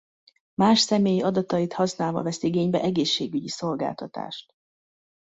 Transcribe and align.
Más 0.55 0.79
személyi 0.79 1.21
adatait 1.21 1.73
használva 1.73 2.23
vesz 2.23 2.43
igénybe 2.43 2.81
egészségügyi 2.81 3.47
szolgáltatást. 3.47 4.53